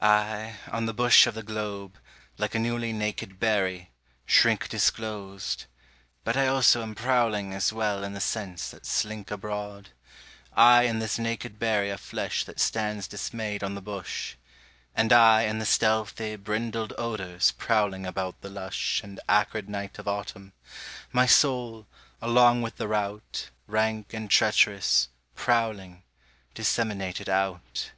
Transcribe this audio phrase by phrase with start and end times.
[0.00, 1.98] I, on the bush of the globe,
[2.38, 3.90] Like a newly naked berry,
[4.24, 5.66] shrink Disclosed:
[6.24, 9.90] but I also am prowling As well in the scents that slink Abroad:
[10.54, 14.36] I in this naked berry Of flesh that stands dismayed on the bush;
[14.94, 20.08] And I in the stealthy, brindled odours Prowling about the lush And acrid night of
[20.08, 20.54] autumn;
[21.12, 21.86] My soul,
[22.22, 26.04] along with the rout, Rank and treacherous, prowling,
[26.54, 27.90] Disseminated out.